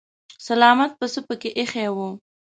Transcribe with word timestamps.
سلامت 0.47 0.91
پسه 0.99 1.19
پکې 1.27 1.49
ايښی 1.57 1.87
و. 1.95 1.97